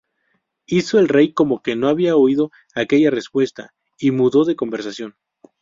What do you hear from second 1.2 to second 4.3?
como que no había oído aquella respuesta y